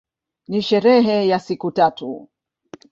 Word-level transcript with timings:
Ni 0.47 0.61
sherehe 0.61 1.27
ya 1.27 1.39
siku 1.39 1.71
tatu. 1.71 2.29